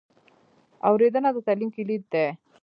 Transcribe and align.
اورېدنه 0.87 1.29
د 1.33 1.37
تعلیم 1.47 1.69
کلید 1.75 2.03
دی. 2.13 2.25